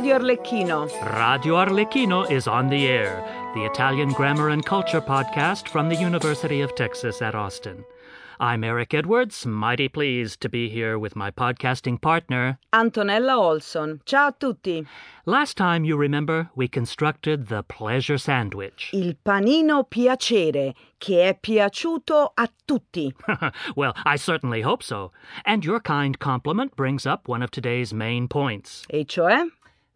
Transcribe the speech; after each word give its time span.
Radio 0.00 0.18
Arlecchino. 0.18 0.88
Radio 1.18 1.56
Arlecchino 1.56 2.24
is 2.30 2.48
on 2.48 2.70
the 2.70 2.86
air, 2.86 3.22
the 3.54 3.66
Italian 3.66 4.08
grammar 4.12 4.48
and 4.48 4.64
culture 4.64 5.02
podcast 5.02 5.68
from 5.68 5.90
the 5.90 5.94
University 5.94 6.62
of 6.62 6.74
Texas 6.74 7.20
at 7.20 7.34
Austin. 7.34 7.84
I'm 8.40 8.64
Eric 8.64 8.94
Edwards, 8.94 9.44
mighty 9.44 9.88
pleased 9.88 10.40
to 10.40 10.48
be 10.48 10.70
here 10.70 10.98
with 10.98 11.16
my 11.16 11.30
podcasting 11.30 12.00
partner, 12.00 12.58
Antonella 12.72 13.36
Olson. 13.36 14.00
Ciao 14.06 14.28
a 14.28 14.32
tutti. 14.32 14.86
Last 15.26 15.58
time, 15.58 15.84
you 15.84 15.98
remember, 15.98 16.48
we 16.56 16.66
constructed 16.66 17.48
the 17.48 17.62
pleasure 17.62 18.16
sandwich. 18.16 18.88
Il 18.94 19.16
panino 19.22 19.84
piacere, 19.84 20.74
che 20.98 21.28
è 21.28 21.38
piaciuto 21.38 22.32
a 22.34 22.48
tutti. 22.66 23.12
well, 23.76 23.92
I 24.06 24.16
certainly 24.16 24.62
hope 24.62 24.82
so. 24.82 25.12
And 25.44 25.62
your 25.62 25.78
kind 25.78 26.18
compliment 26.18 26.74
brings 26.74 27.04
up 27.04 27.28
one 27.28 27.42
of 27.42 27.50
today's 27.50 27.92
main 27.92 28.28
points. 28.28 28.86
E 28.88 29.04
cioè? 29.04 29.44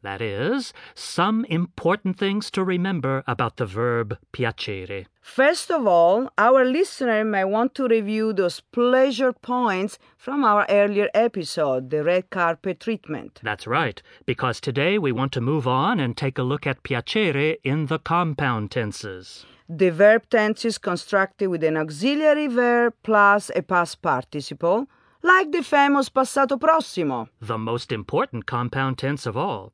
That 0.04 0.20
is, 0.20 0.74
some 0.94 1.46
important 1.46 2.18
things 2.18 2.50
to 2.50 2.62
remember 2.62 3.24
about 3.26 3.56
the 3.56 3.64
verb 3.64 4.18
piacere. 4.34 5.06
First 5.22 5.70
of 5.70 5.86
all, 5.86 6.28
our 6.36 6.62
listener 6.62 7.24
may 7.24 7.44
want 7.44 7.74
to 7.76 7.88
review 7.88 8.34
those 8.34 8.60
pleasure 8.60 9.32
points 9.32 9.98
from 10.18 10.44
our 10.44 10.66
earlier 10.68 11.08
episode, 11.14 11.88
the 11.88 12.04
red 12.04 12.28
carpet 12.28 12.80
treatment. 12.80 13.40
That's 13.42 13.66
right, 13.66 14.02
because 14.26 14.60
today 14.60 14.98
we 14.98 15.10
want 15.10 15.32
to 15.32 15.40
move 15.40 15.66
on 15.66 15.98
and 15.98 16.14
take 16.14 16.36
a 16.36 16.42
look 16.42 16.66
at 16.66 16.82
piacere 16.82 17.56
in 17.64 17.86
the 17.86 17.98
compound 17.98 18.72
tenses. 18.72 19.46
The 19.70 19.88
verb 19.88 20.28
tense 20.28 20.66
is 20.66 20.76
constructed 20.76 21.46
with 21.46 21.64
an 21.64 21.78
auxiliary 21.78 22.48
verb 22.48 22.92
plus 23.02 23.50
a 23.56 23.62
past 23.62 24.02
participle, 24.02 24.86
like 25.22 25.50
the 25.50 25.62
famous 25.62 26.10
passato 26.10 26.60
prossimo. 26.60 27.30
The 27.40 27.56
most 27.56 27.90
important 27.90 28.44
compound 28.44 28.98
tense 28.98 29.24
of 29.24 29.38
all. 29.38 29.72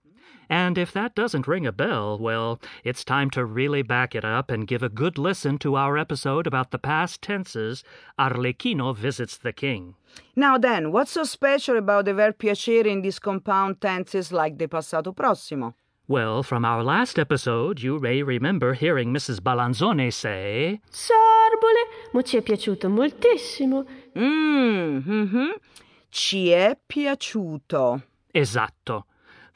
And 0.50 0.76
if 0.76 0.92
that 0.92 1.14
doesn't 1.14 1.46
ring 1.46 1.64
a 1.64 1.70
bell, 1.70 2.18
well, 2.18 2.60
it's 2.82 3.04
time 3.04 3.30
to 3.30 3.44
really 3.44 3.82
back 3.82 4.16
it 4.16 4.24
up 4.24 4.50
and 4.50 4.66
give 4.66 4.82
a 4.82 4.88
good 4.88 5.16
listen 5.16 5.58
to 5.58 5.76
our 5.76 5.96
episode 5.96 6.48
about 6.48 6.72
the 6.72 6.78
past 6.78 7.22
tenses 7.22 7.84
Arlecchino 8.18 8.92
visits 8.94 9.38
the 9.38 9.52
king. 9.52 9.94
Now 10.34 10.58
then, 10.58 10.90
what's 10.90 11.12
so 11.12 11.22
special 11.22 11.78
about 11.78 12.04
the 12.04 12.14
verb 12.14 12.36
piacere 12.38 12.86
in 12.86 13.02
these 13.02 13.20
compound 13.20 13.80
tenses 13.80 14.32
like 14.32 14.58
the 14.58 14.66
passato 14.66 15.12
prossimo? 15.14 15.74
Well, 16.08 16.42
from 16.42 16.64
our 16.64 16.82
last 16.82 17.20
episode, 17.20 17.80
you 17.80 18.00
may 18.00 18.24
remember 18.24 18.74
hearing 18.74 19.14
Mrs. 19.14 19.38
Balanzone 19.40 20.12
say, 20.12 20.80
Sorbole, 20.90 22.10
mo 22.12 22.22
ci 22.22 22.38
è 22.38 22.42
piaciuto 22.42 22.88
moltissimo. 22.90 23.86
Mmm, 24.16 25.02
mhm. 25.06 25.52
Ci 26.10 26.48
è 26.50 26.76
piaciuto. 26.84 28.02
Esatto. 28.32 29.04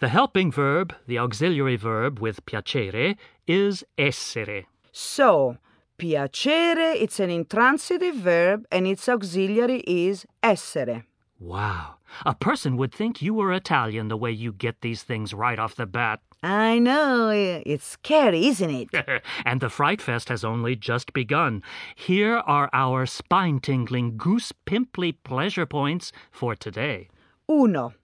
The 0.01 0.09
helping 0.09 0.51
verb, 0.51 0.95
the 1.07 1.19
auxiliary 1.19 1.77
verb 1.77 2.19
with 2.19 2.45
piacere, 2.47 3.17
is 3.47 3.85
essere. 3.97 4.65
So, 4.93 5.59
piacere, 5.99 6.95
it's 7.01 7.21
an 7.21 7.31
intransitive 7.31 8.17
verb 8.17 8.67
and 8.73 8.87
its 8.87 9.09
auxiliary 9.09 9.83
is 9.87 10.27
essere. 10.43 11.05
Wow. 11.39 11.97
A 12.25 12.35
person 12.35 12.77
would 12.77 12.93
think 12.93 13.23
you 13.23 13.35
were 13.35 13.53
Italian 13.53 14.09
the 14.09 14.17
way 14.17 14.31
you 14.31 14.53
get 14.53 14.81
these 14.81 15.03
things 15.03 15.35
right 15.35 15.59
off 15.59 15.75
the 15.75 15.87
bat. 15.87 16.21
I 16.43 16.79
know, 16.79 17.31
it's 17.31 17.87
scary, 17.87 18.47
isn't 18.47 18.71
it? 18.71 19.23
and 19.47 19.61
the 19.61 19.71
Fright 19.71 20.03
Fest 20.03 20.29
has 20.29 20.45
only 20.45 20.77
just 20.77 21.13
begun. 21.13 21.63
Here 21.95 22.37
are 22.39 22.69
our 22.73 23.07
spine 23.07 23.61
tingling, 23.61 24.17
goose 24.17 24.53
pimply 24.53 25.13
pleasure 25.13 25.67
points 25.67 26.13
for 26.31 26.55
today. 26.55 27.09
Uno. 27.49 27.95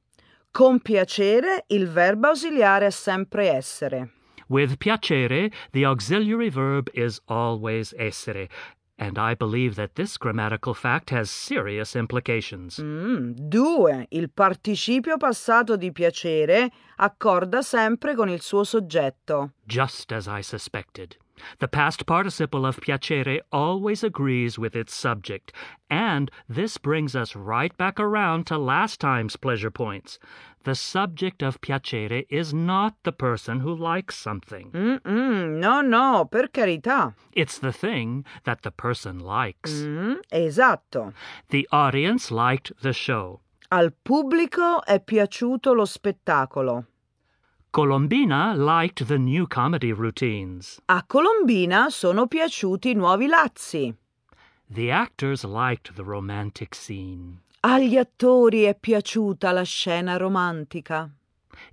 Con 0.52 0.80
piacere 0.80 1.64
il 1.68 1.88
verbo 1.88 2.28
ausiliare 2.28 2.86
è 2.86 2.91
sempre 2.91 3.48
essere. 3.50 4.10
With 4.48 4.78
piacere, 4.78 5.52
the 5.70 5.84
auxiliary 5.84 6.50
verb 6.50 6.88
is 6.92 7.20
always 7.26 7.94
essere. 7.97 8.48
And 8.98 9.16
I 9.16 9.34
believe 9.34 9.76
that 9.76 9.94
this 9.94 10.19
grammatical 10.19 10.75
fact 10.75 11.10
has 11.10 11.30
serious 11.30 11.94
implications. 11.94 12.78
Mm. 12.82 13.32
Due. 13.36 14.06
Il 14.10 14.28
participio 14.28 15.16
passato 15.16 15.76
di 15.76 15.92
piacere 15.92 16.70
accorda 16.96 17.62
sempre 17.62 18.16
con 18.16 18.28
il 18.28 18.41
suo 18.41 18.64
soggetto. 18.64 19.52
Just 19.64 20.10
as 20.10 20.26
I 20.26 20.42
suspected. 20.42 21.16
The 21.58 21.68
past 21.68 22.06
participle 22.06 22.66
of 22.66 22.80
piacere 22.80 23.40
always 23.52 24.02
agrees 24.04 24.58
with 24.58 24.76
its 24.76 24.94
subject, 24.94 25.52
and 25.88 26.30
this 26.48 26.78
brings 26.78 27.14
us 27.16 27.36
right 27.36 27.76
back 27.76 27.98
around 27.98 28.46
to 28.46 28.58
last 28.58 29.00
time's 29.00 29.36
pleasure 29.36 29.70
points. 29.70 30.18
The 30.64 30.74
subject 30.74 31.42
of 31.42 31.60
piacere 31.60 32.26
is 32.28 32.52
not 32.52 32.94
the 33.02 33.12
person 33.12 33.60
who 33.60 33.74
likes 33.74 34.16
something. 34.16 34.70
Mm-mm, 34.72 35.58
no, 35.58 35.80
no, 35.80 36.26
per 36.30 36.48
carità. 36.48 37.14
It's 37.32 37.58
the 37.58 37.72
thing 37.72 38.26
that 38.44 38.62
the 38.62 38.70
person 38.70 39.18
likes. 39.20 39.72
Mm, 39.72 40.20
esatto. 40.30 41.14
The 41.48 41.66
audience 41.72 42.30
liked 42.30 42.72
the 42.82 42.92
show. 42.92 43.40
Al 43.72 43.92
pubblico 44.04 44.82
è 44.84 45.00
piaciuto 45.00 45.74
lo 45.74 45.84
spettacolo. 45.84 46.86
Colombina 47.72 48.53
liked 48.56 49.06
the 49.06 49.16
new 49.16 49.47
comedy 49.47 49.92
routines. 49.92 50.81
A 50.86 51.04
Colombina 51.06 51.88
sono 51.88 52.26
piaciuti 52.26 52.91
i 52.91 52.94
nuovi 52.94 53.28
lazzi. 53.28 53.94
The 54.66 54.91
actors 54.91 55.44
liked 55.44 55.94
the 55.94 56.03
romantic 56.03 56.75
scene. 56.75 57.42
Agli 57.60 57.97
attori 57.97 58.64
è 58.64 58.75
piaciuta 58.75 59.53
la 59.53 59.62
scena 59.62 60.16
romantica. 60.16 61.08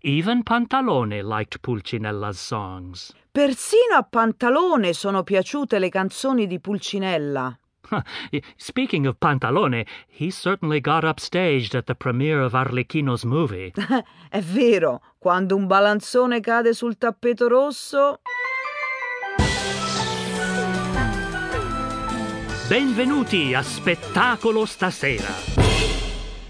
Even 0.02 0.44
Pantalone 0.44 1.24
liked 1.24 1.62
Pulcinella's 1.62 2.38
songs. 2.38 3.12
Persino 3.32 3.96
a 3.96 4.04
Pantalone 4.04 4.94
sono 4.94 5.24
piaciute 5.24 5.80
le 5.80 5.90
canzoni 5.90 6.46
di 6.46 6.60
Pulcinella. 6.60 7.58
Speaking 8.58 9.06
of 9.06 9.20
Pantalone, 9.20 9.86
he 10.08 10.30
certainly 10.30 10.80
got 10.80 11.04
upstaged 11.04 11.76
at 11.76 11.88
the 11.88 11.96
premiere 11.96 12.42
of 12.42 12.54
Arlecchino's 12.54 13.26
movie. 13.26 13.74
È 14.32 14.42
vero, 14.42 15.02
quando 15.20 15.56
un 15.56 15.68
balanzone 15.68 16.40
cade 16.42 16.74
sul 16.74 16.98
tappeto 16.98 17.48
rosso. 17.48 18.20
Benvenuti 22.68 23.54
a 23.54 23.62
Spettacolo 23.62 24.66
Stasera. 24.66 25.34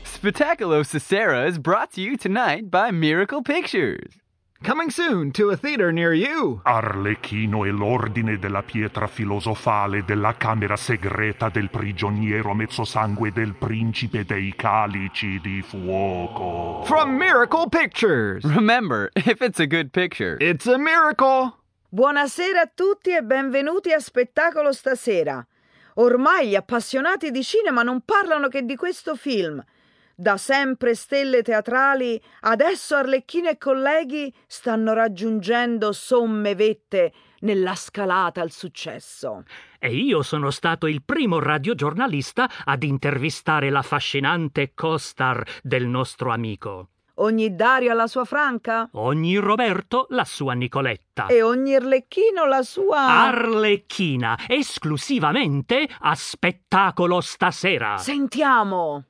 Spettacolo 0.03 0.83
Stasera 0.83 1.45
is 1.47 1.59
brought 1.59 1.91
to 1.91 2.01
you 2.01 2.17
tonight 2.17 2.71
by 2.71 2.89
Miracle 2.89 3.43
Pictures. 3.43 4.26
Coming 4.63 4.89
soon 4.89 5.31
to 5.33 5.51
a 5.51 5.55
theater 5.55 5.91
near 5.91 6.13
you. 6.13 6.61
Arlecchino 6.63 7.63
e 7.63 7.69
l'ordine 7.69 8.39
della 8.39 8.63
pietra 8.63 9.05
filosofale 9.05 10.03
della 10.03 10.33
camera 10.35 10.75
segreta 10.75 11.49
del 11.49 11.69
prigioniero 11.69 12.55
mezzosangue 12.55 13.31
del 13.31 13.53
principe 13.53 14.25
dei 14.25 14.55
calici 14.55 15.39
di 15.41 15.61
fuoco. 15.61 16.83
From 16.85 17.15
Miracle 17.15 17.69
Pictures. 17.69 18.43
Remember, 18.45 19.11
if 19.15 19.41
it's 19.41 19.59
a 19.59 19.67
good 19.67 19.91
picture, 19.91 20.37
It's 20.39 20.65
a 20.65 20.77
miracle. 20.79 21.53
Buonasera 21.89 22.61
a 22.61 22.71
tutti 22.73 23.15
e 23.15 23.21
benvenuti 23.21 23.93
a 23.93 23.99
Spettacolo 23.99 24.73
Stasera. 24.73 25.45
Ormai 25.95 26.47
gli 26.47 26.55
appassionati 26.55 27.29
di 27.29 27.43
cinema 27.43 27.83
non 27.83 28.01
parlano 28.01 28.47
che 28.47 28.63
di 28.63 28.75
questo 28.75 29.15
film. 29.15 29.63
Da 30.19 30.35
sempre 30.37 30.95
stelle 30.95 31.43
teatrali, 31.43 32.19
adesso 32.39 32.95
Arlecchino 32.95 33.49
e 33.49 33.59
colleghi 33.59 34.33
stanno 34.47 34.93
raggiungendo 34.93 35.91
somme 35.91 36.55
vette 36.55 37.13
nella 37.41 37.75
scalata 37.75 38.41
al 38.41 38.49
successo. 38.49 39.43
E 39.77 39.93
io 39.95 40.23
sono 40.23 40.49
stato 40.49 40.87
il 40.87 41.03
primo 41.03 41.37
radiogiornalista 41.37 42.49
ad 42.63 42.81
intervistare 42.81 43.69
l'affascinante 43.69 44.73
co-star 44.73 45.43
del 45.61 45.85
nostro 45.85 46.31
amico. 46.31 46.87
Ogni 47.19 47.53
Dario 47.55 47.91
ha 47.91 47.95
la 47.95 48.07
sua 48.07 48.25
Franca 48.25 48.89
Ogni 48.93 49.37
Roberto 49.37 50.07
la 50.09 50.25
sua 50.25 50.53
Nicoletta. 50.53 51.27
e 51.27 51.43
ogni 51.43 51.75
Arlecchino 51.75 52.45
la 52.45 52.63
sua... 52.63 53.05
Arlecchina, 53.27 54.35
esclusivamente 54.47 55.87
a 55.99 56.15
spettacolo 56.15 57.21
stasera. 57.21 57.97
Sentiamo! 57.97 59.05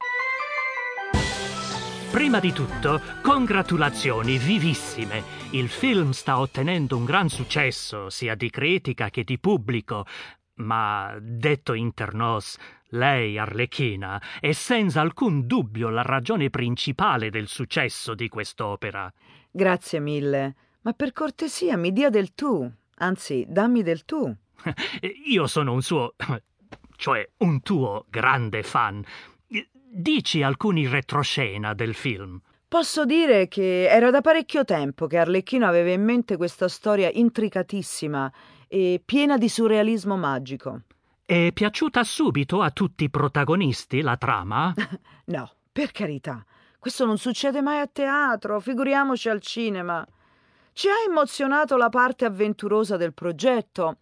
Prima 2.17 2.39
di 2.39 2.51
tutto, 2.51 2.99
congratulazioni 3.21 4.39
vivissime. 4.39 5.21
Il 5.51 5.69
film 5.69 6.09
sta 6.09 6.39
ottenendo 6.39 6.97
un 6.97 7.05
gran 7.05 7.29
successo, 7.29 8.09
sia 8.09 8.33
di 8.33 8.49
critica 8.49 9.11
che 9.11 9.23
di 9.23 9.37
pubblico. 9.37 10.03
Ma, 10.55 11.15
detto 11.21 11.73
inter 11.73 12.15
nos, 12.15 12.57
lei, 12.87 13.37
Arlecchina, 13.37 14.19
è 14.39 14.51
senza 14.51 14.99
alcun 14.99 15.45
dubbio 15.45 15.89
la 15.89 16.01
ragione 16.01 16.49
principale 16.49 17.29
del 17.29 17.47
successo 17.47 18.15
di 18.15 18.29
quest'opera. 18.29 19.13
Grazie 19.51 19.99
mille, 19.99 20.55
ma 20.81 20.93
per 20.93 21.13
cortesia 21.13 21.77
mi 21.77 21.93
dia 21.93 22.09
del 22.09 22.33
tu, 22.33 22.67
anzi 22.95 23.45
dammi 23.47 23.83
del 23.83 24.05
tu. 24.05 24.35
Io 25.27 25.45
sono 25.45 25.71
un 25.71 25.83
suo, 25.83 26.15
cioè 26.95 27.29
un 27.37 27.61
tuo 27.61 28.05
grande 28.09 28.63
fan. 28.63 29.05
Dici 29.99 30.43
alcuni 30.43 30.87
retroscena 30.87 31.73
del 31.73 31.95
film. 31.95 32.39
Posso 32.67 33.03
dire 33.03 33.47
che 33.47 33.87
era 33.89 34.11
da 34.11 34.21
parecchio 34.21 34.63
tempo 34.63 35.07
che 35.07 35.17
Arlecchino 35.17 35.65
aveva 35.65 35.89
in 35.89 36.03
mente 36.03 36.37
questa 36.37 36.67
storia 36.67 37.09
intricatissima 37.11 38.31
e 38.67 39.01
piena 39.03 39.39
di 39.39 39.49
surrealismo 39.49 40.15
magico. 40.15 40.81
È 41.25 41.49
piaciuta 41.51 42.03
subito 42.03 42.61
a 42.61 42.69
tutti 42.69 43.05
i 43.05 43.09
protagonisti 43.09 44.01
la 44.01 44.17
trama? 44.17 44.71
no, 45.25 45.51
per 45.71 45.91
carità, 45.91 46.45
questo 46.77 47.03
non 47.03 47.17
succede 47.17 47.63
mai 47.63 47.79
a 47.79 47.87
teatro, 47.87 48.59
figuriamoci 48.59 49.29
al 49.29 49.41
cinema. 49.41 50.05
Ci 50.73 50.89
ha 50.89 51.09
emozionato 51.09 51.75
la 51.75 51.89
parte 51.89 52.25
avventurosa 52.25 52.97
del 52.97 53.15
progetto, 53.15 53.97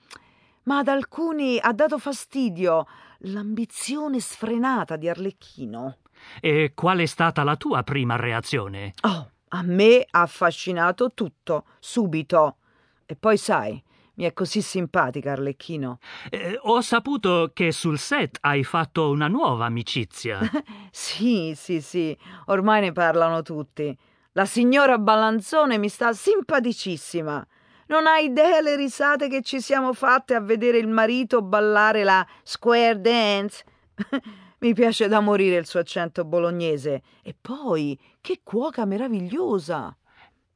ma 0.65 0.79
ad 0.79 0.87
alcuni 0.87 1.57
ha 1.59 1.73
dato 1.73 1.97
fastidio 1.97 2.85
l'ambizione 3.19 4.19
sfrenata 4.19 4.95
di 4.95 5.09
Arlecchino. 5.09 5.97
E 6.39 6.71
qual 6.75 6.99
è 6.99 7.05
stata 7.05 7.43
la 7.43 7.55
tua 7.55 7.83
prima 7.83 8.15
reazione? 8.15 8.93
Oh, 9.01 9.31
a 9.49 9.61
me 9.63 10.05
ha 10.09 10.21
affascinato 10.21 11.13
tutto, 11.13 11.65
subito. 11.79 12.57
E 13.05 13.15
poi 13.15 13.37
sai, 13.37 13.81
mi 14.15 14.25
è 14.25 14.33
così 14.33 14.61
simpatica 14.61 15.33
Arlecchino. 15.33 15.99
Eh, 16.29 16.57
ho 16.61 16.81
saputo 16.81 17.51
che 17.53 17.71
sul 17.71 17.99
set 17.99 18.37
hai 18.41 18.63
fatto 18.63 19.09
una 19.09 19.27
nuova 19.27 19.65
amicizia. 19.65 20.39
sì, 20.89 21.53
sì, 21.55 21.81
sì, 21.81 22.17
ormai 22.45 22.81
ne 22.81 22.91
parlano 22.91 23.41
tutti. 23.41 23.95
La 24.31 24.45
signora 24.45 24.97
Balanzone 24.97 25.77
mi 25.77 25.89
sta 25.89 26.11
simpaticissima. 26.11 27.45
Non 27.87 28.07
hai 28.07 28.25
idea 28.25 28.61
le 28.61 28.75
risate 28.75 29.27
che 29.27 29.43
ci 29.43 29.61
siamo 29.61 29.93
fatte 29.93 30.33
a 30.33 30.39
vedere 30.39 30.79
il 30.79 30.87
marito 30.87 31.43
ballare 31.43 32.03
la 32.03 32.25
square 32.41 32.99
dance. 32.99 33.63
Mi 34.59 34.73
piace 34.73 35.07
da 35.07 35.19
morire 35.19 35.57
il 35.57 35.67
suo 35.67 35.81
accento 35.81 36.25
bolognese. 36.25 37.03
E 37.21 37.35
poi, 37.39 37.99
che 38.21 38.39
cuoca 38.43 38.85
meravigliosa! 38.85 39.95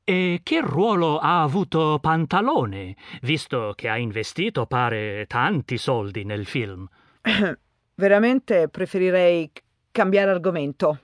E 0.03 0.39
che 0.41 0.61
ruolo 0.61 1.19
ha 1.19 1.43
avuto 1.43 1.99
Pantalone, 2.01 2.95
visto 3.21 3.73
che 3.75 3.89
ha 3.89 3.97
investito, 3.97 4.65
pare, 4.65 5.25
tanti 5.27 5.77
soldi 5.77 6.23
nel 6.23 6.47
film? 6.47 6.87
Veramente 7.93 8.69
preferirei 8.69 9.51
cambiare 9.91 10.31
argomento. 10.31 11.01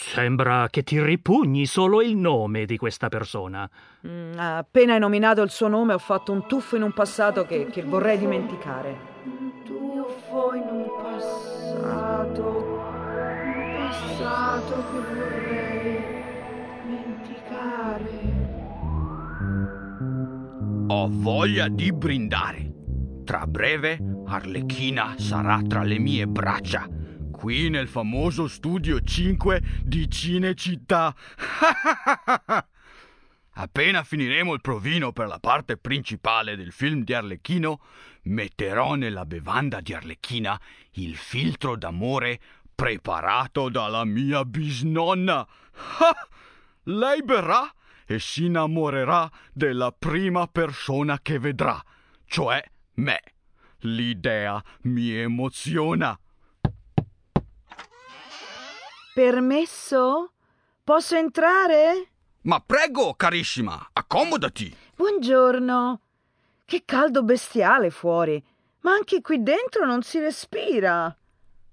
Sembra 0.00 0.68
che 0.70 0.84
ti 0.84 1.02
ripugni 1.02 1.66
solo 1.66 2.00
il 2.02 2.16
nome 2.16 2.66
di 2.66 2.76
questa 2.76 3.08
persona. 3.08 3.68
Mm, 4.06 4.38
appena 4.38 4.92
hai 4.92 5.00
nominato 5.00 5.42
il 5.42 5.50
suo 5.50 5.66
nome 5.66 5.92
ho 5.92 5.98
fatto 5.98 6.30
un 6.30 6.46
tuffo 6.46 6.76
in 6.76 6.82
un 6.82 6.92
passato 6.92 7.44
che, 7.44 7.66
che 7.66 7.82
vorrei 7.82 8.16
dimenticare. 8.16 8.96
Tuffo 9.64 10.54
in 10.54 10.62
un 10.70 10.86
passato, 11.02 12.46
un 13.44 13.74
passato 13.76 14.84
che 14.92 14.98
vorrei 15.14 16.04
dimenticare. 16.84 18.46
Ho 20.86 21.08
voglia 21.10 21.66
di 21.66 21.92
brindare. 21.92 22.72
Tra 23.24 23.48
breve 23.48 23.98
Arlecchina 24.26 25.16
sarà 25.18 25.60
tra 25.66 25.82
le 25.82 25.98
mie 25.98 26.26
braccia 26.28 26.86
qui 27.38 27.70
nel 27.70 27.86
famoso 27.86 28.48
studio 28.48 29.00
5 29.00 29.62
di 29.84 30.10
Cinecittà. 30.10 31.14
Appena 33.54 34.02
finiremo 34.02 34.54
il 34.54 34.60
provino 34.60 35.12
per 35.12 35.28
la 35.28 35.38
parte 35.38 35.76
principale 35.76 36.56
del 36.56 36.72
film 36.72 37.04
di 37.04 37.14
Arlecchino, 37.14 37.80
metterò 38.22 38.96
nella 38.96 39.24
bevanda 39.24 39.80
di 39.80 39.94
Arlecchina 39.94 40.60
il 40.94 41.14
filtro 41.14 41.76
d'amore 41.76 42.40
preparato 42.74 43.68
dalla 43.68 44.04
mia 44.04 44.44
bisnonna. 44.44 45.46
Lei 46.90 47.22
berrà 47.22 47.72
e 48.04 48.18
si 48.18 48.46
innamorerà 48.46 49.30
della 49.52 49.92
prima 49.96 50.48
persona 50.48 51.20
che 51.22 51.38
vedrà, 51.38 51.80
cioè 52.26 52.60
me. 52.94 53.20
L'idea 53.82 54.60
mi 54.82 55.12
emoziona. 55.12 56.18
Permesso? 59.18 60.30
Posso 60.84 61.16
entrare? 61.16 62.10
Ma 62.42 62.62
prego, 62.64 63.14
carissima, 63.14 63.88
accomodati. 63.92 64.72
Buongiorno. 64.94 66.00
Che 66.64 66.82
caldo 66.84 67.24
bestiale 67.24 67.90
fuori. 67.90 68.40
Ma 68.82 68.92
anche 68.92 69.20
qui 69.20 69.42
dentro 69.42 69.84
non 69.84 70.02
si 70.02 70.20
respira. 70.20 71.12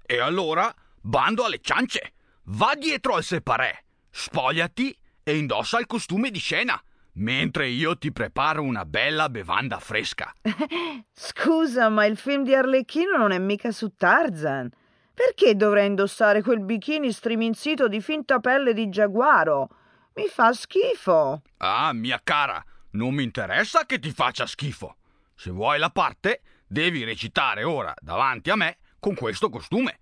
E 0.03 0.19
allora, 0.19 0.73
bando 0.99 1.45
alle 1.45 1.59
ciance. 1.61 2.13
Va 2.45 2.73
dietro 2.73 3.13
al 3.13 3.23
separé, 3.23 3.83
spogliati 4.09 4.97
e 5.21 5.37
indossa 5.37 5.77
il 5.77 5.85
costume 5.85 6.31
di 6.31 6.39
scena, 6.39 6.81
mentre 7.17 7.67
io 7.67 7.95
ti 7.95 8.11
preparo 8.11 8.63
una 8.63 8.85
bella 8.85 9.29
bevanda 9.29 9.77
fresca. 9.77 10.33
Scusa, 11.13 11.89
ma 11.89 12.05
il 12.05 12.17
film 12.17 12.43
di 12.43 12.55
Arlecchino 12.55 13.15
non 13.17 13.31
è 13.31 13.37
mica 13.37 13.69
su 13.69 13.93
Tarzan. 13.95 14.67
Perché 15.15 15.55
dovrei 15.55 15.87
indossare 15.87 16.41
quel 16.41 16.59
bikini 16.59 17.09
striminzito 17.13 17.87
di 17.87 18.01
finta 18.01 18.39
pelle 18.39 18.73
di 18.73 18.89
giaguaro? 18.89 19.69
Mi 20.15 20.27
fa 20.27 20.51
schifo. 20.51 21.41
Ah, 21.57 21.93
mia 21.93 22.19
cara, 22.21 22.61
non 22.91 23.13
mi 23.13 23.23
interessa 23.23 23.85
che 23.85 23.97
ti 23.97 24.11
faccia 24.11 24.45
schifo. 24.45 24.97
Se 25.33 25.51
vuoi 25.51 25.79
la 25.79 25.89
parte, 25.89 26.41
devi 26.67 27.05
recitare 27.05 27.63
ora 27.63 27.93
davanti 27.97 28.49
a 28.49 28.57
me 28.57 28.77
con 28.99 29.15
questo 29.15 29.49
costume. 29.49 29.99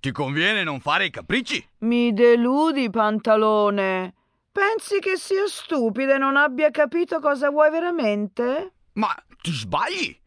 Ti 0.00 0.10
conviene 0.10 0.64
non 0.64 0.80
fare 0.80 1.04
i 1.04 1.10
capricci. 1.10 1.68
Mi 1.78 2.12
deludi, 2.12 2.90
pantalone. 2.90 4.14
Pensi 4.50 4.98
che 4.98 5.16
sia 5.16 5.46
stupida 5.46 6.16
e 6.16 6.18
non 6.18 6.36
abbia 6.36 6.70
capito 6.70 7.20
cosa 7.20 7.50
vuoi 7.50 7.70
veramente? 7.70 8.72
Ma 8.94 9.14
ti 9.40 9.52
sbagli. 9.52 10.19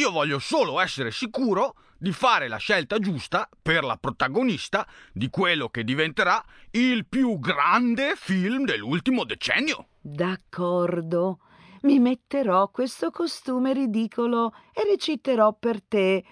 Io 0.00 0.10
voglio 0.10 0.38
solo 0.38 0.80
essere 0.80 1.10
sicuro 1.10 1.74
di 1.98 2.10
fare 2.12 2.48
la 2.48 2.56
scelta 2.56 2.98
giusta 2.98 3.46
per 3.60 3.84
la 3.84 3.98
protagonista 3.98 4.86
di 5.12 5.28
quello 5.28 5.68
che 5.68 5.84
diventerà 5.84 6.42
il 6.70 7.04
più 7.04 7.38
grande 7.38 8.14
film 8.16 8.64
dell'ultimo 8.64 9.24
decennio. 9.24 9.88
D'accordo. 10.00 11.40
Mi 11.82 11.98
metterò 11.98 12.70
questo 12.70 13.10
costume 13.10 13.74
ridicolo 13.74 14.54
e 14.72 14.84
reciterò 14.84 15.52
per 15.52 15.82
te, 15.82 16.24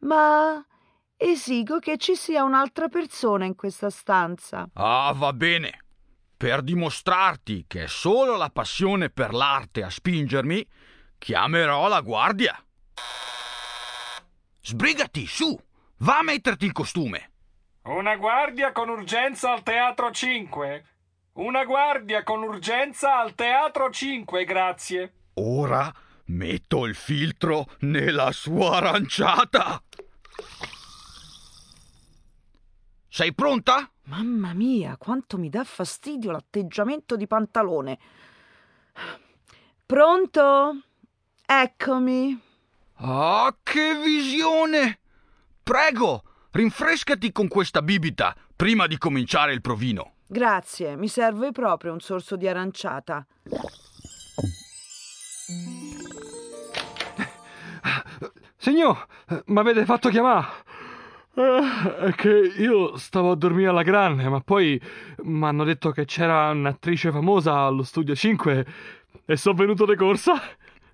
ma 0.00 0.62
esigo 1.16 1.78
che 1.78 1.96
ci 1.96 2.16
sia 2.16 2.42
un'altra 2.42 2.88
persona 2.88 3.46
in 3.46 3.54
questa 3.54 3.88
stanza. 3.88 4.68
Ah, 4.74 5.14
va 5.16 5.32
bene. 5.32 5.84
Per 6.36 6.60
dimostrarti 6.60 7.64
che 7.66 7.84
è 7.84 7.88
solo 7.88 8.36
la 8.36 8.50
passione 8.50 9.08
per 9.08 9.32
l'arte 9.32 9.82
a 9.82 9.88
spingermi, 9.88 10.68
chiamerò 11.16 11.88
la 11.88 12.02
guardia. 12.02 12.58
Sbrigati, 14.66 15.26
su! 15.26 15.54
Va 15.98 16.20
a 16.20 16.22
metterti 16.22 16.64
il 16.64 16.72
costume! 16.72 17.32
Una 17.82 18.16
guardia 18.16 18.72
con 18.72 18.88
urgenza 18.88 19.52
al 19.52 19.62
Teatro 19.62 20.10
5. 20.10 20.84
Una 21.34 21.64
guardia 21.66 22.22
con 22.22 22.42
urgenza 22.42 23.18
al 23.18 23.34
Teatro 23.34 23.90
5, 23.90 24.44
grazie. 24.46 25.12
Ora 25.34 25.92
metto 26.28 26.86
il 26.86 26.94
filtro 26.94 27.66
nella 27.80 28.32
sua 28.32 28.76
aranciata. 28.78 29.82
Sei 33.06 33.34
pronta? 33.34 33.86
Mamma 34.04 34.54
mia, 34.54 34.96
quanto 34.96 35.36
mi 35.36 35.50
dà 35.50 35.62
fastidio 35.62 36.30
l'atteggiamento 36.30 37.16
di 37.16 37.26
pantalone. 37.26 37.98
Pronto? 39.84 40.80
Eccomi. 41.44 42.52
Ah, 42.98 43.54
che 43.62 44.00
visione! 44.02 45.00
Prego, 45.62 46.22
rinfrescati 46.52 47.32
con 47.32 47.48
questa 47.48 47.82
bibita 47.82 48.34
prima 48.54 48.86
di 48.86 48.98
cominciare 48.98 49.52
il 49.52 49.60
provino. 49.60 50.12
Grazie, 50.26 50.96
mi 50.96 51.08
serve 51.08 51.50
proprio 51.52 51.92
un 51.92 52.00
sorso 52.00 52.36
di 52.36 52.46
aranciata. 52.48 53.26
Signor, 58.56 59.06
mi 59.46 59.58
avete 59.58 59.84
fatto 59.84 60.08
chiamare? 60.08 60.46
Eh, 61.34 62.06
è 62.06 62.12
che 62.14 62.30
io 62.30 62.96
stavo 62.96 63.32
a 63.32 63.36
dormire 63.36 63.68
alla 63.68 63.82
grande, 63.82 64.28
ma 64.28 64.40
poi 64.40 64.80
mi 65.24 65.44
hanno 65.44 65.64
detto 65.64 65.90
che 65.90 66.04
c'era 66.04 66.50
un'attrice 66.50 67.10
famosa 67.10 67.58
allo 67.58 67.82
studio 67.82 68.14
5 68.14 68.66
e 69.26 69.36
sono 69.36 69.56
venuto 69.56 69.84
di 69.84 69.96
corsa. 69.96 70.40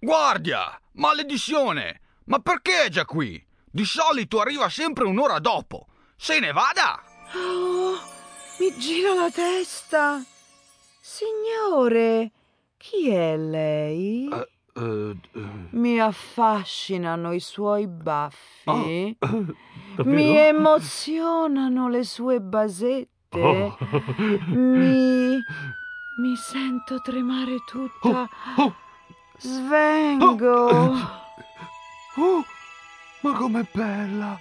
Guardia! 0.02 0.80
Maledizione! 0.92 2.00
Ma 2.25 2.38
perché 2.38 2.85
è 2.85 2.88
già 2.88 3.04
qui? 3.04 3.45
Di 3.71 3.85
solito 3.85 4.40
arriva 4.40 4.71
sempre 4.71 5.04
un'ora 5.04 5.38
dopo. 5.40 5.88
Se 6.16 6.40
ne 6.40 6.52
vada! 6.52 7.02
Oh, 7.35 7.99
mi 8.59 8.78
gira 8.78 9.12
la 9.12 9.30
testa. 9.30 10.25
Signore, 11.02 12.33
chi 12.78 13.11
è 13.11 13.37
lei? 13.37 14.26
Uh, 14.30 14.80
uh, 14.80 15.19
uh. 15.35 15.69
Mi 15.73 16.00
affascinano 16.00 17.33
i 17.33 17.40
suoi 17.40 17.87
baffi. 17.87 19.19
Oh, 19.19 20.04
mi 20.04 20.35
emozionano 20.35 21.90
le 21.90 22.04
sue 22.04 22.40
basette. 22.40 23.38
Oh. 23.38 23.76
Mi... 24.47 25.37
mi 25.37 26.37
sento 26.37 27.02
tremare 27.02 27.59
tutta. 27.66 28.26
Oh. 28.57 28.75
Svengo. 29.41 30.69
Oh, 32.17 32.45
ma 33.23 33.33
com'è 33.33 33.65
bella! 33.73 34.39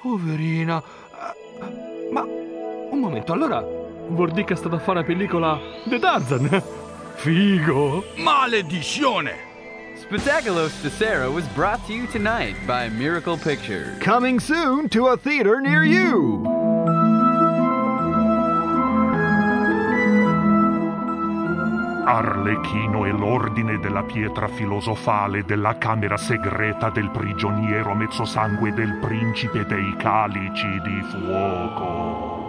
Poverina! 0.00 0.82
Eh, 0.82 2.08
Ma 2.10 2.22
un 2.22 2.98
momento, 2.98 3.32
allora 3.32 3.64
vuol 4.08 4.30
dire 4.30 4.44
che 4.44 4.54
è 4.54 4.56
stata 4.56 4.76
a 4.76 4.78
fare 4.78 4.98
una 4.98 5.06
pellicola 5.06 5.58
di 5.84 5.98
Tarzan? 5.98 6.62
Figo! 7.14 8.04
Maledizione! 8.16 9.46
Spectaculo 9.96 10.68
Stasera 10.68 11.28
was 11.28 11.44
brought 11.54 11.84
to 11.86 11.92
you 11.92 12.06
tonight 12.06 12.56
by 12.66 12.88
Miracle 12.88 13.36
Pictures. 13.36 13.98
Coming 14.02 14.40
soon 14.40 14.88
to 14.88 15.08
a 15.08 15.16
theater 15.16 15.60
near 15.60 15.84
you. 15.84 16.57
Arlecchino 22.10 23.04
e 23.04 23.10
l'ordine 23.10 23.78
della 23.80 24.02
pietra 24.02 24.48
filosofale 24.48 25.44
della 25.44 25.76
camera 25.76 26.16
segreta 26.16 26.88
del 26.88 27.10
prigioniero 27.10 27.94
mezzosangue 27.94 28.72
del 28.72 28.96
principe 28.98 29.66
dei 29.66 29.94
calici 29.98 30.80
di 30.80 31.02
fuoco. 31.02 32.46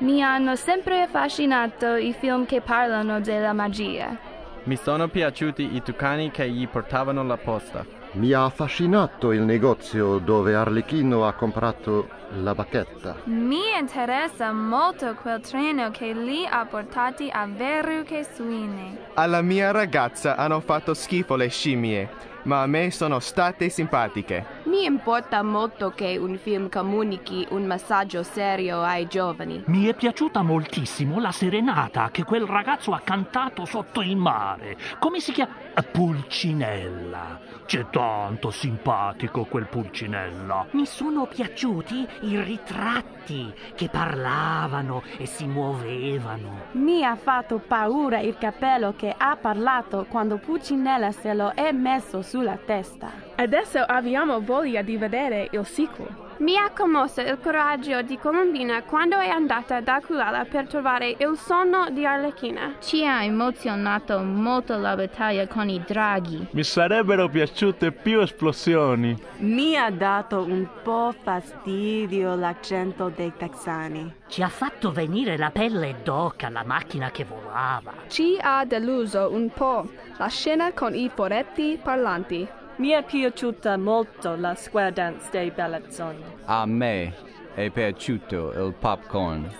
Mi 0.00 0.22
hanno 0.22 0.56
sempre 0.56 1.00
affascinato 1.00 1.94
i 1.94 2.12
film 2.12 2.44
che 2.44 2.60
parlano 2.60 3.18
della 3.20 3.54
magia. 3.54 4.31
Mi 4.64 4.76
sono 4.76 5.08
piaciuti 5.08 5.74
i 5.74 5.82
tucani 5.82 6.30
che 6.30 6.48
gli 6.48 6.68
portavano 6.68 7.24
la 7.24 7.36
posta. 7.36 7.84
Mi 8.12 8.32
ha 8.32 8.44
affascinato 8.44 9.32
il 9.32 9.40
negozio 9.40 10.18
dove 10.18 10.54
Arlecchino 10.54 11.26
ha 11.26 11.32
comprato 11.32 12.08
la 12.40 12.54
bacchetta. 12.54 13.16
Mi 13.24 13.76
interessa 13.76 14.52
molto 14.52 15.14
quel 15.20 15.40
treno 15.40 15.90
che 15.90 16.12
li 16.12 16.46
ha 16.48 16.64
portati 16.64 17.28
a 17.28 17.46
verruche 17.46 18.24
suine. 18.34 18.98
Alla 19.14 19.42
mia 19.42 19.72
ragazza 19.72 20.36
hanno 20.36 20.60
fatto 20.60 20.94
schifo 20.94 21.34
le 21.34 21.48
scimmie, 21.48 22.08
ma 22.44 22.62
a 22.62 22.66
me 22.66 22.90
sono 22.90 23.20
state 23.20 23.68
simpatiche. 23.68 24.60
Mi 24.64 24.84
importa 24.84 25.42
molto 25.42 25.90
che 25.90 26.16
un 26.18 26.38
film 26.38 26.68
comunichi 26.68 27.46
un 27.50 27.64
messaggio 27.64 28.22
serio 28.22 28.82
ai 28.82 29.06
giovani. 29.06 29.62
Mi 29.66 29.86
è 29.86 29.94
piaciuta 29.94 30.42
moltissimo 30.42 31.20
la 31.20 31.32
serenata 31.32 32.10
che 32.10 32.24
quel 32.24 32.46
ragazzo 32.46 32.92
ha 32.92 33.00
cantato 33.00 33.64
sotto 33.64 34.00
il 34.00 34.16
mare. 34.16 34.76
Come 34.98 35.20
si 35.20 35.32
chiama? 35.32 35.54
Pulcinella. 35.90 37.40
C'è 37.66 37.86
tanto 37.90 38.50
simpatico 38.50 39.44
quel 39.44 39.66
Pulcinella. 39.66 40.66
Mi 40.72 40.84
sono 40.84 41.26
piaciuti 41.26 42.06
i 42.20 42.40
ritratti 42.40 43.52
che 43.74 43.88
parlavano 43.88 45.02
e 45.16 45.26
si 45.26 45.46
muovevano. 45.46 46.64
Mi 46.72 47.04
ha 47.04 47.16
fatto 47.16 47.58
paura 47.58 48.18
il 48.20 48.36
cappello 48.36 48.94
che 48.96 49.14
ha 49.16 49.36
parlato 49.36 50.06
quando 50.08 50.36
Puccinella 50.36 51.12
se 51.12 51.32
lo 51.34 51.50
è 51.54 51.72
messo 51.72 52.22
sulla 52.32 52.56
testa. 52.56 53.12
Adesso 53.34 53.78
abbiamo 53.80 54.40
voglia 54.40 54.80
di 54.80 54.96
vedere 54.96 55.48
il 55.50 55.66
sequel. 55.66 56.08
Mi 56.38 56.56
ha 56.56 56.70
commosso 56.76 57.20
il 57.20 57.38
coraggio 57.40 58.02
di 58.02 58.18
Colombina 58.18 58.82
quando 58.82 59.18
è 59.18 59.28
andata 59.28 59.76
ad 59.76 59.86
Akulala 59.86 60.44
per 60.44 60.66
trovare 60.66 61.10
il 61.10 61.36
sonno 61.36 61.88
di 61.90 62.04
Arlecchina. 62.04 62.74
Ci 62.80 63.06
ha 63.06 63.22
emozionato 63.22 64.18
molto 64.20 64.76
la 64.76 64.96
battaglia 64.96 65.46
con 65.46 65.68
i 65.68 65.82
draghi. 65.86 66.48
Mi 66.50 66.64
sarebbero 66.64 67.28
piaciute 67.28 67.92
più 67.92 68.20
esplosioni. 68.20 69.16
Mi 69.38 69.76
ha 69.76 69.90
dato 69.90 70.42
un 70.42 70.66
po' 70.82 71.14
fastidio 71.22 72.34
l'accento 72.34 73.12
dei 73.14 73.32
texani. 73.36 74.12
Ci 74.26 74.42
ha 74.42 74.48
fatto 74.48 74.90
venire 74.90 75.36
la 75.36 75.50
pelle 75.50 75.96
d'oca 76.02 76.48
la 76.48 76.64
macchina 76.64 77.10
che 77.10 77.24
volava. 77.24 77.92
Ci 78.08 78.36
ha 78.40 78.64
deluso 78.64 79.30
un 79.32 79.50
po' 79.52 79.88
la 80.16 80.28
scena 80.28 80.72
con 80.72 80.94
i 80.94 81.10
foretti 81.14 81.78
parlanti. 81.80 82.48
Mi 82.76 82.90
è 82.90 83.04
piaciuta 83.04 83.76
molto 83.76 84.34
la 84.34 84.54
square 84.54 84.92
dance 84.92 85.28
dei 85.30 85.50
Bellazzoni. 85.50 86.22
A 86.46 86.64
me 86.66 87.12
è 87.54 87.70
piaciuto 87.70 88.50
il 88.52 88.74
popcorn. 88.78 89.50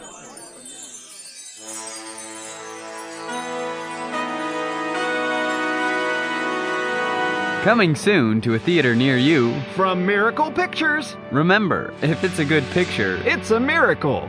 Coming 7.63 7.95
soon 7.95 8.41
to 8.41 8.55
a 8.55 8.59
theater 8.59 8.97
near 8.97 9.17
you. 9.17 9.53
From 9.77 10.05
Miracle 10.05 10.51
Pictures. 10.51 11.17
Remember, 11.31 11.95
if 12.03 12.25
it's 12.25 12.41
a 12.41 12.45
good 12.45 12.65
picture, 12.73 13.21
It's 13.25 13.53
a 13.53 13.61
miracle. 13.61 14.27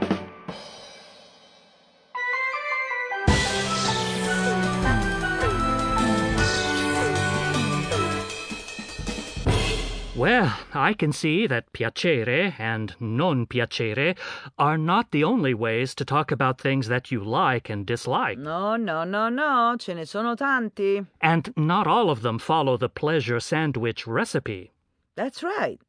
Well, 10.24 10.58
I 10.74 10.94
can 10.94 11.12
see 11.12 11.48
that 11.48 11.74
piacere 11.74 12.54
and 12.58 12.96
non 12.98 13.46
piacere 13.46 14.16
are 14.58 14.78
not 14.78 15.12
the 15.12 15.26
only 15.26 15.54
ways 15.54 15.94
to 15.96 16.06
talk 16.06 16.32
about 16.32 16.62
things 16.62 16.88
that 16.88 17.12
you 17.12 17.22
like 17.22 17.70
and 17.70 17.86
dislike. 17.86 18.38
No, 18.38 18.78
no, 18.78 19.04
no, 19.04 19.28
no, 19.28 19.76
ce 19.78 19.90
ne 19.90 20.06
sono 20.06 20.36
tanti. 20.36 21.06
And 21.20 21.54
not 21.58 21.88
all 21.88 22.10
of 22.10 22.22
them 22.22 22.40
follow 22.40 22.78
the 22.78 22.88
pleasure 22.88 23.42
sandwich 23.42 24.08
recipe. 24.08 24.72
That's 25.16 25.44
right. 25.44 25.82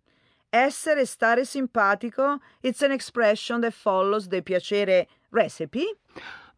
Essere 0.52 1.06
stare 1.06 1.44
simpatico, 1.44 2.40
it's 2.60 2.82
an 2.82 2.90
expression 2.90 3.60
that 3.60 3.74
follows 3.74 4.30
the 4.30 4.42
piacere 4.42 5.06
recipe. 5.30 5.86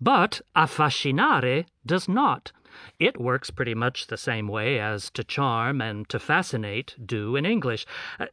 But 0.01 0.41
affascinare 0.57 1.67
does 1.85 2.09
not. 2.09 2.53
It 2.99 3.21
works 3.21 3.51
pretty 3.51 3.75
much 3.75 4.07
the 4.07 4.17
same 4.17 4.49
way 4.49 4.79
as 4.81 5.11
to 5.11 5.25
charm 5.25 5.81
and 5.81 6.09
to 6.09 6.19
fascinate 6.19 6.95
do 7.05 7.37
in 7.37 7.47
English. 7.47 7.87
Uh, 8.19 8.27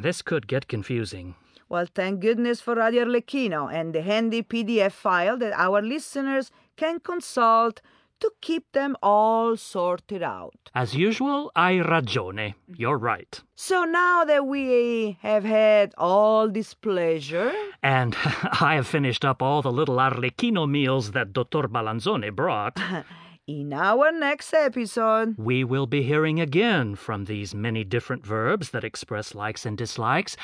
this 0.00 0.22
could 0.22 0.46
get 0.46 0.68
confusing. 0.68 1.34
Well, 1.68 1.86
thank 1.94 2.20
goodness 2.20 2.60
for 2.60 2.74
Radio 2.74 3.04
Arlecchino 3.04 3.72
and 3.72 3.94
the 3.94 4.02
handy 4.02 4.42
PDF 4.42 4.92
file 4.92 5.36
that 5.38 5.52
our 5.54 5.80
listeners 5.82 6.50
can 6.76 7.00
consult 7.00 7.80
to 8.20 8.30
keep 8.40 8.70
them 8.72 8.96
all 9.02 9.56
sorted 9.56 10.22
out. 10.22 10.54
As 10.74 10.94
usual, 10.94 11.50
hai 11.56 11.74
ragione. 11.80 12.54
You're 12.74 12.96
right. 12.98 13.40
So 13.54 13.84
now 13.84 14.24
that 14.24 14.46
we 14.46 15.18
have 15.20 15.44
had 15.44 15.94
all 15.98 16.48
this 16.48 16.74
pleasure, 16.74 17.52
And 17.82 18.14
I 18.60 18.74
have 18.76 18.86
finished 18.86 19.24
up 19.24 19.42
all 19.42 19.62
the 19.62 19.72
little 19.72 19.96
Arlecchino 19.96 20.68
meals 20.68 21.12
that 21.12 21.32
Dottor 21.32 21.68
Balanzone 21.68 22.30
brought. 22.34 22.78
in 23.46 23.72
our 23.72 24.10
next 24.12 24.52
episode, 24.54 25.34
We 25.38 25.64
will 25.64 25.86
be 25.86 26.02
hearing 26.02 26.40
again 26.40 26.94
from 26.94 27.24
these 27.24 27.54
many 27.54 27.84
different 27.84 28.24
verbs 28.26 28.70
that 28.70 28.84
express 28.84 29.34
likes 29.34 29.66
and 29.66 29.76
dislikes. 29.76 30.36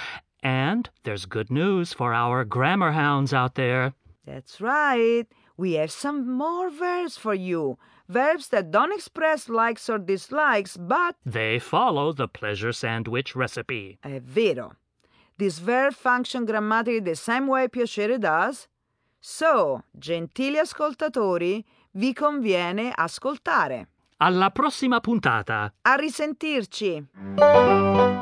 And 0.43 0.89
there's 1.05 1.27
good 1.27 1.51
news 1.51 1.93
for 1.93 2.13
our 2.15 2.45
grammar 2.45 2.93
hounds 2.93 3.33
out 3.33 3.55
there. 3.55 3.93
that's 4.27 4.61
right, 4.61 5.27
we 5.57 5.73
have 5.75 5.91
some 5.91 6.31
more 6.31 6.71
verbs 6.71 7.17
for 7.17 7.35
you. 7.35 7.77
Verbs 8.09 8.49
that 8.49 8.71
don't 8.71 8.93
express 8.93 9.49
likes 9.49 9.89
or 9.89 9.99
dislikes, 9.99 10.77
but 10.77 11.15
They 11.25 11.59
follow 11.59 12.13
the 12.13 12.29
pleasure 12.29 12.73
sandwich 12.73 13.35
recipe. 13.37 13.99
È 14.05 14.21
vero. 14.21 14.73
This 15.39 15.59
verb 15.59 15.95
function 15.95 16.45
grammatically 16.45 17.01
the 17.01 17.17
same 17.17 17.47
way 17.47 17.69
piacere 17.69 18.19
does. 18.19 18.69
So, 19.21 19.83
gentili 19.99 20.59
ascoltatori, 20.59 21.65
vi 21.93 22.13
conviene 22.13 22.93
ascoltare. 22.95 23.89
Alla 24.19 24.51
prossima 24.51 25.01
puntata. 25.01 25.73
A 25.83 25.95
risentirci. 25.95 27.07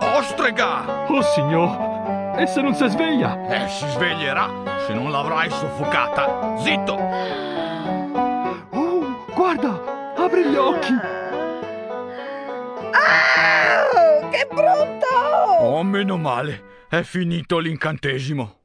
Ostrega! 0.01 1.07
Oh 1.11 1.23
signor, 1.23 2.39
e 2.39 2.47
se 2.47 2.63
non 2.63 2.75
si 2.75 2.89
sveglia? 2.89 3.49
Eh, 3.49 3.69
si 3.69 3.87
sveglierà 3.89 4.79
se 4.87 4.95
non 4.95 5.11
l'avrai 5.11 5.51
soffocata. 5.51 6.57
Zitto! 6.59 6.95
Oh, 8.71 9.25
guarda, 9.35 10.15
apri 10.17 10.45
gli 10.49 10.57
occhi. 10.57 10.93
Oh, 12.95 14.29
che 14.31 14.47
brutto! 14.49 15.07
Oh, 15.61 15.83
meno 15.83 16.17
male. 16.17 16.87
È 16.89 17.03
finito 17.03 17.59
l'incantesimo. 17.59 18.58